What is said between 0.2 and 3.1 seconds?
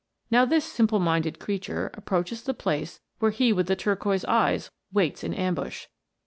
Now this simple minded creature approaches the place